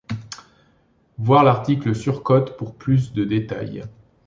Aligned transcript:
Voir 1.19 1.43
l'article 1.43 1.93
surcote 1.93 2.57
pour 2.57 2.73
plus 2.73 3.13
de 3.13 3.23
détails. 3.23 3.83